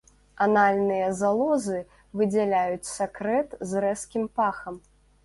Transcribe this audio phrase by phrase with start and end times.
[0.43, 1.79] Анальныя залозы
[2.21, 4.81] выдзяляюць сакрэт з рэзкім пахам.